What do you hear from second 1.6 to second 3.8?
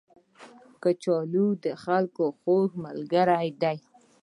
د خلکو خوږ ملګری دی